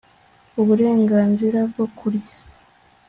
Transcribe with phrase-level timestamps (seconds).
[0.61, 2.35] uburenganzira bwo kurya